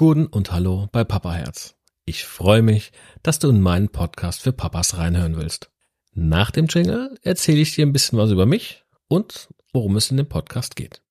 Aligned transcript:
Guten 0.00 0.28
und 0.28 0.50
Hallo 0.50 0.88
bei 0.92 1.04
Papa 1.04 1.34
Herz. 1.34 1.74
Ich 2.06 2.24
freue 2.24 2.62
mich, 2.62 2.90
dass 3.22 3.38
du 3.38 3.50
in 3.50 3.60
meinen 3.60 3.90
Podcast 3.90 4.40
für 4.40 4.50
Papas 4.50 4.96
reinhören 4.96 5.36
willst. 5.36 5.70
Nach 6.14 6.50
dem 6.50 6.68
Jingle 6.68 7.18
erzähle 7.20 7.60
ich 7.60 7.74
dir 7.74 7.84
ein 7.84 7.92
bisschen 7.92 8.18
was 8.18 8.30
über 8.30 8.46
mich 8.46 8.82
und 9.08 9.48
worum 9.74 9.96
es 9.96 10.10
in 10.10 10.16
dem 10.16 10.26
Podcast 10.26 10.74
geht. 10.74 11.02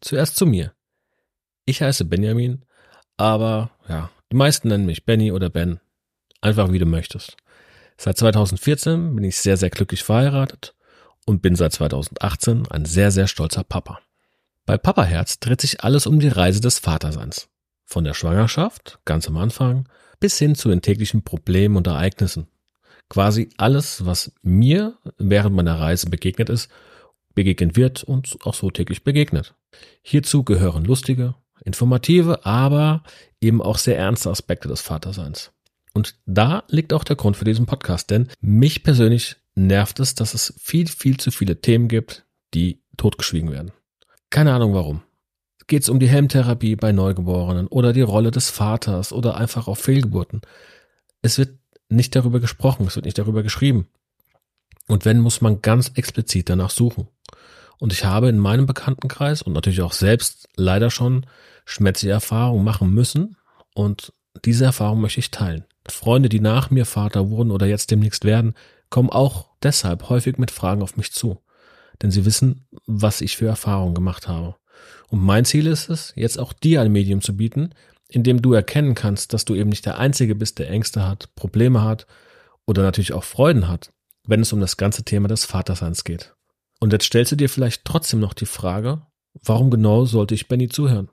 Zuerst 0.00 0.36
zu 0.36 0.46
mir. 0.46 0.72
Ich 1.66 1.82
heiße 1.82 2.04
Benjamin, 2.04 2.64
aber 3.16 3.70
ja, 3.88 4.10
die 4.32 4.36
meisten 4.36 4.68
nennen 4.68 4.86
mich 4.86 5.04
Benny 5.04 5.30
oder 5.30 5.50
Ben. 5.50 5.80
Einfach 6.40 6.72
wie 6.72 6.78
du 6.78 6.86
möchtest. 6.86 7.36
Seit 7.98 8.16
2014 8.16 9.14
bin 9.14 9.24
ich 9.24 9.36
sehr, 9.36 9.58
sehr 9.58 9.68
glücklich 9.68 10.02
verheiratet 10.02 10.74
und 11.26 11.42
bin 11.42 11.54
seit 11.54 11.72
2018 11.72 12.66
ein 12.68 12.86
sehr, 12.86 13.10
sehr 13.10 13.26
stolzer 13.26 13.62
Papa. 13.62 14.00
Bei 14.64 14.78
Papa 14.78 15.04
Herz 15.04 15.38
dreht 15.38 15.60
sich 15.60 15.84
alles 15.84 16.06
um 16.06 16.18
die 16.18 16.28
Reise 16.28 16.60
des 16.60 16.78
Vaterseins. 16.78 17.48
Von 17.84 18.04
der 18.04 18.14
Schwangerschaft, 18.14 19.00
ganz 19.04 19.28
am 19.28 19.36
Anfang, 19.36 19.86
bis 20.18 20.38
hin 20.38 20.54
zu 20.54 20.68
den 20.70 20.80
täglichen 20.80 21.24
Problemen 21.24 21.76
und 21.76 21.86
Ereignissen. 21.86 22.46
Quasi 23.10 23.50
alles, 23.58 24.06
was 24.06 24.32
mir 24.42 24.96
während 25.18 25.56
meiner 25.56 25.78
Reise 25.78 26.08
begegnet 26.08 26.48
ist 26.48 26.70
begegnen 27.34 27.76
wird 27.76 28.02
und 28.02 28.38
auch 28.44 28.54
so 28.54 28.70
täglich 28.70 29.04
begegnet. 29.04 29.54
Hierzu 30.02 30.44
gehören 30.44 30.84
lustige, 30.84 31.34
informative, 31.64 32.44
aber 32.44 33.02
eben 33.40 33.62
auch 33.62 33.78
sehr 33.78 33.98
ernste 33.98 34.30
Aspekte 34.30 34.68
des 34.68 34.80
Vaterseins. 34.80 35.52
Und 35.92 36.16
da 36.26 36.64
liegt 36.68 36.92
auch 36.92 37.04
der 37.04 37.16
Grund 37.16 37.36
für 37.36 37.44
diesen 37.44 37.66
Podcast, 37.66 38.10
denn 38.10 38.28
mich 38.40 38.82
persönlich 38.82 39.36
nervt 39.54 40.00
es, 40.00 40.14
dass 40.14 40.34
es 40.34 40.54
viel, 40.58 40.88
viel 40.88 41.16
zu 41.16 41.30
viele 41.30 41.60
Themen 41.60 41.88
gibt, 41.88 42.26
die 42.54 42.82
totgeschwiegen 42.96 43.50
werden. 43.50 43.72
Keine 44.30 44.52
Ahnung 44.54 44.74
warum. 44.74 45.02
Geht 45.66 45.82
es 45.82 45.88
um 45.88 46.00
die 46.00 46.08
Helmtherapie 46.08 46.76
bei 46.76 46.92
Neugeborenen 46.92 47.66
oder 47.66 47.92
die 47.92 48.00
Rolle 48.02 48.30
des 48.30 48.50
Vaters 48.50 49.12
oder 49.12 49.36
einfach 49.36 49.68
auf 49.68 49.78
Fehlgeburten. 49.78 50.40
Es 51.22 51.38
wird 51.38 51.58
nicht 51.88 52.14
darüber 52.14 52.40
gesprochen, 52.40 52.86
es 52.86 52.96
wird 52.96 53.06
nicht 53.06 53.18
darüber 53.18 53.42
geschrieben. 53.42 53.88
Und 54.86 55.04
wenn, 55.04 55.20
muss 55.20 55.40
man 55.40 55.62
ganz 55.62 55.92
explizit 55.94 56.48
danach 56.48 56.70
suchen. 56.70 57.08
Und 57.80 57.94
ich 57.94 58.04
habe 58.04 58.28
in 58.28 58.38
meinem 58.38 58.66
Bekanntenkreis 58.66 59.42
und 59.42 59.54
natürlich 59.54 59.80
auch 59.80 59.94
selbst 59.94 60.48
leider 60.54 60.90
schon 60.90 61.26
schmerzliche 61.64 62.12
Erfahrungen 62.12 62.62
machen 62.62 62.92
müssen. 62.92 63.36
Und 63.74 64.12
diese 64.44 64.66
Erfahrung 64.66 65.00
möchte 65.00 65.20
ich 65.20 65.30
teilen. 65.30 65.64
Freunde, 65.88 66.28
die 66.28 66.40
nach 66.40 66.70
mir 66.70 66.84
Vater 66.84 67.30
wurden 67.30 67.50
oder 67.50 67.66
jetzt 67.66 67.90
demnächst 67.90 68.24
werden, 68.24 68.54
kommen 68.90 69.08
auch 69.08 69.48
deshalb 69.62 70.10
häufig 70.10 70.36
mit 70.36 70.50
Fragen 70.50 70.82
auf 70.82 70.98
mich 70.98 71.12
zu. 71.12 71.40
Denn 72.02 72.10
sie 72.10 72.26
wissen, 72.26 72.66
was 72.86 73.22
ich 73.22 73.38
für 73.38 73.46
Erfahrungen 73.46 73.94
gemacht 73.94 74.28
habe. 74.28 74.56
Und 75.08 75.24
mein 75.24 75.46
Ziel 75.46 75.66
ist 75.66 75.88
es, 75.88 76.12
jetzt 76.16 76.38
auch 76.38 76.52
dir 76.52 76.82
ein 76.82 76.92
Medium 76.92 77.22
zu 77.22 77.34
bieten, 77.34 77.70
in 78.08 78.24
dem 78.24 78.42
du 78.42 78.52
erkennen 78.52 78.94
kannst, 78.94 79.32
dass 79.32 79.46
du 79.46 79.54
eben 79.54 79.70
nicht 79.70 79.86
der 79.86 79.98
Einzige 79.98 80.34
bist, 80.34 80.58
der 80.58 80.68
Ängste 80.68 81.08
hat, 81.08 81.34
Probleme 81.34 81.82
hat 81.82 82.06
oder 82.66 82.82
natürlich 82.82 83.14
auch 83.14 83.24
Freuden 83.24 83.68
hat, 83.68 83.90
wenn 84.26 84.40
es 84.40 84.52
um 84.52 84.60
das 84.60 84.76
ganze 84.76 85.02
Thema 85.02 85.28
des 85.28 85.46
Vaterseins 85.46 86.04
geht. 86.04 86.34
Und 86.80 86.92
jetzt 86.92 87.04
stellst 87.04 87.32
du 87.32 87.36
dir 87.36 87.48
vielleicht 87.48 87.84
trotzdem 87.84 88.20
noch 88.20 88.34
die 88.34 88.46
Frage, 88.46 89.02
warum 89.34 89.70
genau 89.70 90.06
sollte 90.06 90.34
ich 90.34 90.48
Benny 90.48 90.68
zuhören? 90.68 91.10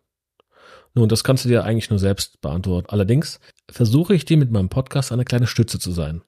Nun, 0.96 1.10
das 1.10 1.24
kannst 1.24 1.46
du 1.46 1.50
dir 1.50 1.64
eigentlich 1.64 1.90
nur 1.90 2.00
selbst 2.00 2.42
beantworten. 2.42 2.90
Allerdings 2.90 3.40
versuche 3.70 4.16
ich 4.16 4.26
dir 4.26 4.38
mit 4.38 4.50
meinem 4.50 4.70
Podcast 4.70 5.12
eine 5.12 5.26
kleine 5.26 5.46
Stütze 5.46 5.78
zu 5.78 5.92
sein. 5.92 6.22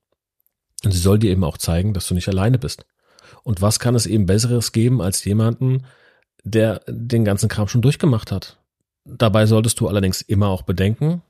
Und 0.84 0.92
sie 0.92 1.00
soll 1.00 1.18
dir 1.18 1.32
eben 1.32 1.44
auch 1.44 1.58
zeigen, 1.58 1.94
dass 1.94 2.08
du 2.08 2.14
nicht 2.14 2.28
alleine 2.28 2.60
bist. 2.60 2.86
Und 3.44 3.62
was 3.62 3.80
kann 3.80 3.96
es 3.96 4.06
eben 4.06 4.26
Besseres 4.26 4.72
geben 4.72 5.02
als 5.02 5.24
jemanden, 5.26 5.86
der 6.44 6.82
den 6.88 7.26
ganzen 7.26 7.50
Kram 7.50 7.68
schon 7.68 7.82
durchgemacht 7.82 8.32
hat? 8.32 8.60
Dabei 9.06 9.46
solltest 9.46 9.80
du 9.80 9.88
allerdings 9.88 10.22
immer 10.22 10.50
auch 10.50 10.62
bedenken, 10.62 11.24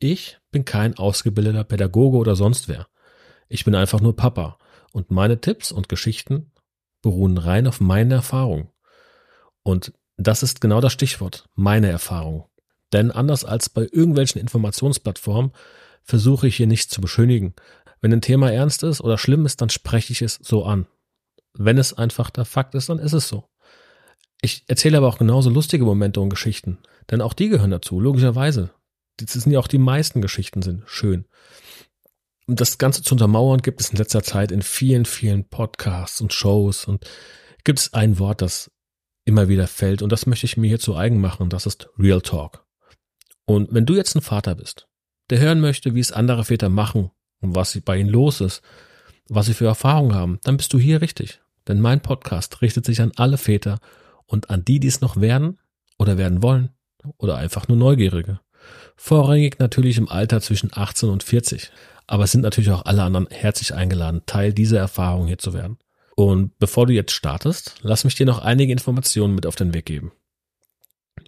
ich 0.00 0.38
bin 0.50 0.64
kein 0.64 0.98
ausgebildeter 0.98 1.64
Pädagoge 1.64 2.16
oder 2.16 2.34
sonst 2.34 2.68
wer. 2.68 2.88
Ich 3.48 3.64
bin 3.64 3.74
einfach 3.74 4.00
nur 4.00 4.16
Papa. 4.16 4.58
Und 4.92 5.10
meine 5.10 5.40
Tipps 5.40 5.70
und 5.70 5.88
Geschichten 5.88 6.50
beruhen 7.04 7.38
rein 7.38 7.66
auf 7.66 7.80
meiner 7.80 8.16
Erfahrung. 8.16 8.70
Und 9.62 9.92
das 10.16 10.42
ist 10.42 10.60
genau 10.60 10.80
das 10.80 10.92
Stichwort, 10.92 11.48
meine 11.54 11.88
Erfahrung. 11.88 12.46
Denn 12.92 13.10
anders 13.10 13.44
als 13.44 13.68
bei 13.68 13.82
irgendwelchen 13.82 14.40
Informationsplattformen 14.40 15.52
versuche 16.02 16.46
ich 16.48 16.56
hier 16.56 16.66
nichts 16.66 16.92
zu 16.92 17.00
beschönigen. 17.00 17.54
Wenn 18.00 18.12
ein 18.12 18.20
Thema 18.20 18.52
ernst 18.52 18.82
ist 18.82 19.00
oder 19.00 19.18
schlimm 19.18 19.46
ist, 19.46 19.60
dann 19.60 19.70
spreche 19.70 20.12
ich 20.12 20.22
es 20.22 20.38
so 20.42 20.64
an. 20.64 20.86
Wenn 21.54 21.78
es 21.78 21.92
einfach 21.92 22.30
der 22.30 22.44
Fakt 22.44 22.74
ist, 22.74 22.88
dann 22.88 22.98
ist 22.98 23.12
es 23.12 23.28
so. 23.28 23.44
Ich 24.42 24.64
erzähle 24.66 24.98
aber 24.98 25.08
auch 25.08 25.18
genauso 25.18 25.48
lustige 25.48 25.84
Momente 25.84 26.20
und 26.20 26.28
Geschichten, 26.28 26.78
denn 27.10 27.22
auch 27.22 27.32
die 27.32 27.48
gehören 27.48 27.70
dazu, 27.70 28.00
logischerweise. 28.00 28.70
Das 29.16 29.32
sind 29.32 29.52
ja 29.52 29.58
auch 29.58 29.68
die 29.68 29.78
meisten 29.78 30.20
Geschichten 30.20 30.60
sind 30.60 30.82
schön. 30.86 31.24
Um 32.46 32.56
das 32.56 32.78
Ganze 32.78 33.02
zu 33.02 33.14
untermauern, 33.14 33.62
gibt 33.62 33.80
es 33.80 33.90
in 33.90 33.96
letzter 33.96 34.22
Zeit 34.22 34.52
in 34.52 34.62
vielen, 34.62 35.06
vielen 35.06 35.48
Podcasts 35.48 36.20
und 36.20 36.32
Shows 36.32 36.84
und 36.84 37.08
gibt 37.64 37.78
es 37.78 37.94
ein 37.94 38.18
Wort, 38.18 38.42
das 38.42 38.70
immer 39.24 39.48
wieder 39.48 39.66
fällt 39.66 40.02
und 40.02 40.12
das 40.12 40.26
möchte 40.26 40.46
ich 40.46 40.56
mir 40.56 40.68
hier 40.68 40.78
zu 40.78 40.96
eigen 40.96 41.20
machen, 41.20 41.48
das 41.48 41.64
ist 41.66 41.88
Real 41.98 42.20
Talk. 42.20 42.66
Und 43.46 43.72
wenn 43.72 43.86
du 43.86 43.94
jetzt 43.94 44.14
ein 44.14 44.20
Vater 44.20 44.54
bist, 44.54 44.88
der 45.30 45.40
hören 45.40 45.60
möchte, 45.60 45.94
wie 45.94 46.00
es 46.00 46.12
andere 46.12 46.44
Väter 46.44 46.68
machen 46.68 47.10
und 47.40 47.54
was 47.54 47.78
bei 47.80 47.96
ihnen 47.96 48.10
los 48.10 48.40
ist, 48.40 48.62
was 49.28 49.46
sie 49.46 49.54
für 49.54 49.66
Erfahrungen 49.66 50.14
haben, 50.14 50.38
dann 50.44 50.56
bist 50.56 50.72
du 50.72 50.78
hier 50.78 51.00
richtig. 51.00 51.40
Denn 51.66 51.80
mein 51.80 52.02
Podcast 52.02 52.60
richtet 52.60 52.84
sich 52.84 53.00
an 53.00 53.12
alle 53.16 53.38
Väter 53.38 53.78
und 54.26 54.50
an 54.50 54.64
die, 54.64 54.80
die 54.80 54.88
es 54.88 55.00
noch 55.00 55.20
werden 55.20 55.58
oder 55.98 56.18
werden 56.18 56.42
wollen 56.42 56.70
oder 57.16 57.36
einfach 57.36 57.68
nur 57.68 57.78
Neugierige. 57.78 58.40
Vorrangig 58.96 59.58
natürlich 59.58 59.98
im 59.98 60.08
Alter 60.08 60.40
zwischen 60.40 60.70
18 60.72 61.08
und 61.08 61.22
40. 61.22 61.70
Aber 62.06 62.24
es 62.24 62.32
sind 62.32 62.42
natürlich 62.42 62.70
auch 62.70 62.84
alle 62.84 63.02
anderen 63.02 63.28
herzlich 63.30 63.74
eingeladen, 63.74 64.22
Teil 64.26 64.52
dieser 64.52 64.78
Erfahrung 64.78 65.26
hier 65.26 65.38
zu 65.38 65.54
werden. 65.54 65.78
Und 66.16 66.58
bevor 66.58 66.86
du 66.86 66.92
jetzt 66.92 67.12
startest, 67.12 67.76
lass 67.82 68.04
mich 68.04 68.14
dir 68.14 68.26
noch 68.26 68.40
einige 68.40 68.72
Informationen 68.72 69.34
mit 69.34 69.46
auf 69.46 69.56
den 69.56 69.74
Weg 69.74 69.86
geben. 69.86 70.12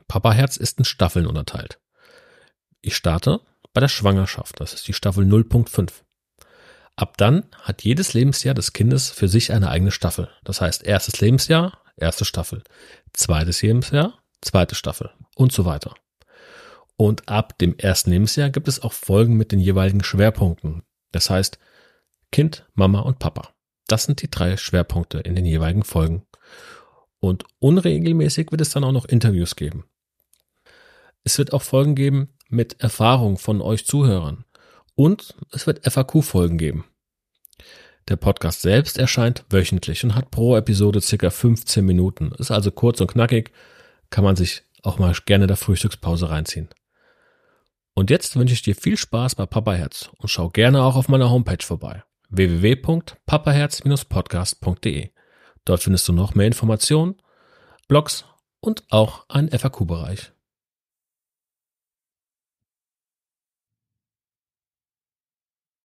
Papa 0.07 0.33
Herz 0.33 0.57
ist 0.57 0.79
in 0.79 0.85
Staffeln 0.85 1.27
unterteilt. 1.27 1.81
Ich 2.83 2.95
starte 2.95 3.41
bei 3.73 3.81
der 3.81 3.89
Schwangerschaft, 3.89 4.61
das 4.61 4.75
ist 4.75 4.87
die 4.87 4.93
Staffel 4.93 5.25
0.5. 5.25 5.91
Ab 6.95 7.17
dann 7.19 7.45
hat 7.61 7.83
jedes 7.83 8.15
Lebensjahr 8.15 8.55
des 8.55 8.73
Kindes 8.73 9.11
für 9.11 9.29
sich 9.29 9.53
eine 9.53 9.69
eigene 9.69 9.91
Staffel. 9.91 10.31
Das 10.45 10.61
heißt, 10.61 10.85
erstes 10.85 11.21
Lebensjahr, 11.21 11.79
erste 11.97 12.25
Staffel, 12.25 12.63
zweites 13.13 13.61
Lebensjahr, 13.61 14.19
zweite 14.41 14.75
Staffel 14.75 15.11
und 15.35 15.53
so 15.53 15.65
weiter. 15.65 15.95
Und 16.97 17.29
ab 17.29 17.59
dem 17.59 17.77
ersten 17.79 18.11
Lebensjahr 18.11 18.51
gibt 18.51 18.69
es 18.69 18.83
auch 18.83 18.93
Folgen 18.93 19.37
mit 19.37 19.53
den 19.53 19.61
jeweiligen 19.61 20.03
Schwerpunkten. 20.03 20.83
Das 21.13 21.31
heißt, 21.31 21.59
Kind, 22.33 22.67
Mama 22.75 23.01
und 23.01 23.19
Papa. 23.19 23.51
Das 23.87 24.05
sind 24.05 24.23
die 24.23 24.31
drei 24.31 24.57
Schwerpunkte 24.57 25.19
in 25.19 25.35
den 25.35 25.45
jeweiligen 25.45 25.85
Folgen. 25.85 26.27
Und 27.21 27.45
unregelmäßig 27.59 28.51
wird 28.51 28.61
es 28.61 28.71
dann 28.71 28.85
auch 28.85 28.93
noch 28.93 29.05
Interviews 29.05 29.57
geben. 29.57 29.85
Es 31.25 31.39
wird 31.39 31.53
auch 31.53 31.63
Folgen 31.63 31.95
geben 31.95 32.29
mit 32.49 32.81
Erfahrung 32.81 33.39
von 33.39 33.61
euch 33.61 33.87
Zuhörern. 33.87 34.45
Und 34.95 35.37
es 35.53 35.67
wird 35.67 35.85
FAQ-Folgen 35.91 36.59
geben. 36.59 36.85
Der 38.09 38.17
Podcast 38.17 38.63
selbst 38.63 38.99
erscheint 38.99 39.45
wöchentlich 39.51 40.05
und 40.05 40.15
hat 40.15 40.31
pro 40.31 40.57
Episode 40.57 41.01
circa 41.01 41.31
15 41.31 41.85
Minuten. 41.85 42.33
Ist 42.39 42.53
also 42.53 42.71
kurz 42.71 43.01
und 43.01 43.09
knackig, 43.09 43.51
kann 44.11 44.25
man 44.25 44.37
sich 44.37 44.63
auch 44.83 44.99
mal 44.99 45.13
gerne 45.27 45.47
der 45.49 45.57
Frühstückspause 45.57 46.31
reinziehen. 46.31 46.69
Und 47.99 48.11
jetzt 48.11 48.37
wünsche 48.37 48.53
ich 48.53 48.61
dir 48.61 48.77
viel 48.77 48.99
Spaß 48.99 49.37
bei 49.37 49.47
Papa 49.47 49.73
Herz 49.73 50.11
und 50.19 50.29
schau 50.29 50.51
gerne 50.51 50.83
auch 50.83 50.97
auf 50.97 51.09
meiner 51.09 51.31
Homepage 51.31 51.65
vorbei 51.65 52.03
www.papaherz-podcast.de. 52.29 55.09
Dort 55.65 55.83
findest 55.83 56.07
du 56.07 56.13
noch 56.13 56.35
mehr 56.35 56.47
Informationen, 56.47 57.15
Blogs 57.89 58.27
und 58.61 58.85
auch 58.91 59.27
einen 59.31 59.49
FAQ-Bereich. 59.49 60.33